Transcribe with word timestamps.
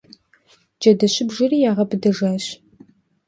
Джэдэщыбжэри 0.79 1.57
ягъэбыдэжащ. 1.69 2.45